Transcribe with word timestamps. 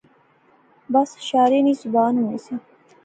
بس 0.93 1.09
شارے 1.27 1.59
نی 1.65 1.73
زبان 1.81 2.13
ہونی 2.19 2.39
سی 2.45 2.55